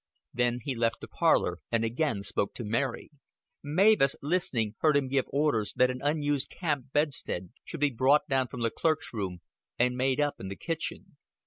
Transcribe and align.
Then 0.33 0.61
he 0.63 0.73
left 0.73 0.99
the 1.01 1.07
parlor, 1.07 1.59
and 1.71 1.85
again 1.85 2.23
spoke 2.23 2.55
to 2.55 2.63
Mary. 2.63 3.11
Mavis, 3.61 4.15
listening, 4.23 4.73
heard 4.79 4.97
him 4.97 5.07
give 5.07 5.25
orders 5.29 5.75
that 5.75 5.91
an 5.91 6.01
unused 6.03 6.49
camp 6.49 6.87
bedstead 6.91 7.51
should 7.63 7.81
be 7.81 7.91
brought 7.91 8.27
down 8.27 8.47
from 8.47 8.61
the 8.61 8.71
clerk's 8.71 9.13
room 9.13 9.41
and 9.77 9.95
made 9.95 10.19
up 10.19 10.39
in 10.39 10.47
the 10.47 10.55
kitchen. 10.55 11.17